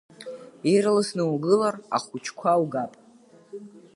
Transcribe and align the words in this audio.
Ирласны 0.71 1.23
угылар, 1.33 1.75
ахәыҷқәа 1.95 2.61
угап. 2.61 2.91